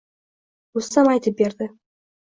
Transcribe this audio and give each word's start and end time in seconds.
Rustam 0.79 1.13
aytib 1.13 1.39
berdi: 1.45 1.73